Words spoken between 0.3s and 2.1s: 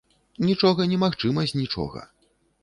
Нічога немагчыма з нічога.